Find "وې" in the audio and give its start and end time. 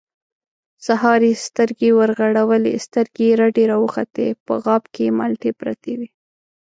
5.99-6.09